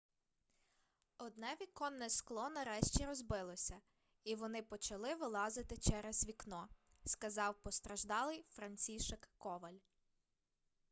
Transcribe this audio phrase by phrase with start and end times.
[1.17, 3.81] одне віконне скло нарешті розбилося
[4.23, 6.67] і вони почали вилазити через вікно
[7.05, 9.77] сказав постраждалий францішек коваль